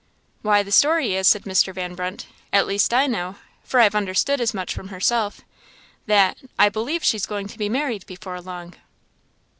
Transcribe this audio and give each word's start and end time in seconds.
"Why, 0.41 0.63
the 0.63 0.71
story 0.71 1.13
is," 1.13 1.27
said 1.27 1.43
Mr. 1.43 1.71
Van 1.75 1.93
Brunt 1.93 2.25
"at 2.51 2.65
least 2.65 2.91
I 2.91 3.05
know, 3.05 3.35
for 3.63 3.79
I've 3.79 3.93
understood 3.93 4.41
as 4.41 4.51
much 4.51 4.73
from 4.73 4.87
herself, 4.87 5.41
that 6.07 6.39
I 6.57 6.69
believe 6.69 7.03
she's 7.03 7.27
going 7.27 7.45
to 7.49 7.59
be 7.59 7.69
married 7.69 8.07
before 8.07 8.41
long." 8.41 8.73